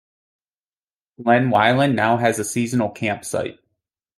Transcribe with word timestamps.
Glen 1.21 1.51
Wyllin 1.51 1.93
now 1.93 2.17
has 2.17 2.39
a 2.39 2.43
seasonal 2.43 2.89
camp 2.89 3.23
site. 3.23 3.59